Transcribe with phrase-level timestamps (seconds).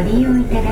[0.00, 0.69] ご利用いただ